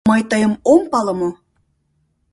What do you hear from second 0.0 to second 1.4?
Мый тыйым ом пале мо?